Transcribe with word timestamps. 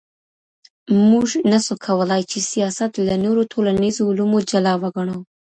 موږ 1.09 1.27
نسو 1.51 1.73
کولای 1.85 2.21
چي 2.31 2.39
سياست 2.51 2.91
له 3.07 3.13
نورو 3.23 3.41
ټولنيزو 3.53 4.01
علومو 4.11 4.39
جلا 4.49 4.73
وګڼو. 4.81 5.17